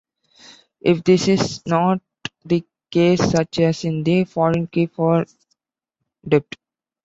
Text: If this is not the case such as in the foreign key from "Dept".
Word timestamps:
If 0.79 1.03
this 1.03 1.27
is 1.27 1.61
not 1.67 2.01
the 2.43 2.65
case 2.89 3.33
such 3.33 3.59
as 3.59 3.83
in 3.85 4.03
the 4.03 4.23
foreign 4.23 4.65
key 4.65 4.87
from 4.87 5.27
"Dept". 6.27 6.55